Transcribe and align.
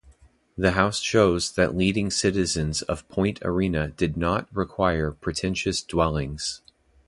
The 0.57 0.71
house 0.71 0.99
shows 0.99 1.51
that 1.51 1.77
leading 1.77 2.09
citizens 2.09 2.81
of 2.81 3.07
Point 3.07 3.37
Arena 3.43 3.89
did 3.89 4.17
not 4.17 4.47
require 4.51 5.11
pretentious 5.11 5.83
dwellings. 5.83 6.61